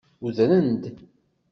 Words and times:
Udren-d. 0.25 0.83